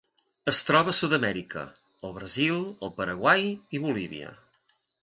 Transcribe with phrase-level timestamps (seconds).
[0.51, 1.67] Es troba a Sud-amèrica:
[2.09, 2.59] el Brasil,
[2.89, 4.35] el Paraguai i Bolívia.